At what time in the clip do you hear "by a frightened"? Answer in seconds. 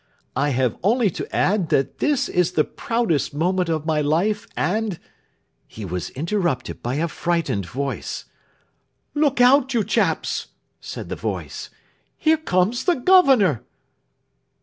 6.81-7.67